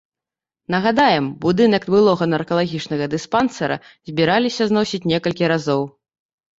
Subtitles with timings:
[0.75, 3.81] Нагадаем, будынак былога наркалагічнага дыспансера
[4.11, 5.81] збіраліся зносіць некалькі разоў.